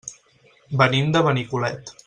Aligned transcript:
Venim 0.83 1.13
de 1.17 1.23
Benicolet. 1.31 1.97